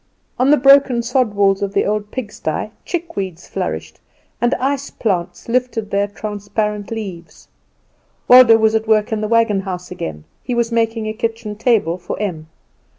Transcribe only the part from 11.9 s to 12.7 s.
for Em.